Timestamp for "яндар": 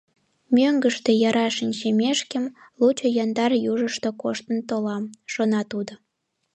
3.23-3.51